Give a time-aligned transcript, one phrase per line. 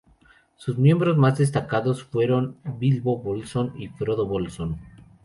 [0.57, 4.79] Sus miembros más destacados fueron Bilbo Bolsón y Frodo Bolsón.